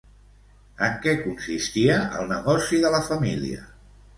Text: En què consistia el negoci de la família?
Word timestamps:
En 0.87 0.95
què 1.03 1.13
consistia 1.25 1.99
el 2.23 2.27
negoci 2.33 2.81
de 2.87 2.93
la 2.99 3.07
família? 3.11 3.71